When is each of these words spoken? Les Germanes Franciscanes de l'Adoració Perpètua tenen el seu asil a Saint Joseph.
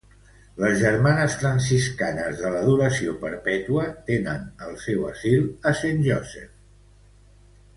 Les 0.61 0.71
Germanes 0.83 1.33
Franciscanes 1.41 2.39
de 2.45 2.51
l'Adoració 2.55 3.13
Perpètua 3.25 3.83
tenen 4.09 4.49
el 4.69 4.75
seu 4.87 5.07
asil 5.11 5.47
a 5.73 5.75
Saint 5.83 6.03
Joseph. 6.09 6.57